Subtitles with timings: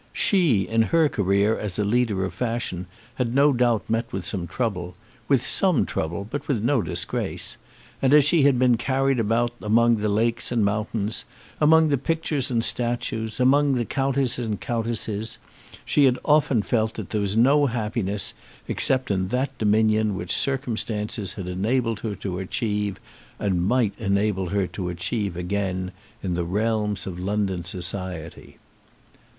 [0.13, 4.47] She, in her career as a leader of fashion, had no doubt met with some
[4.47, 4.95] trouble,
[5.27, 7.57] with some trouble but with no disgrace;
[8.01, 11.23] and as she had been carried about among the lakes and mountains,
[11.59, 15.37] among the pictures and statues, among the counts and countesses,
[15.85, 18.33] she had often felt that there was no happiness
[18.67, 22.99] except in that dominion which circumstances had enabled her to achieve
[23.39, 25.91] once, and might enable her to achieve again
[26.23, 28.57] in the realms of London society.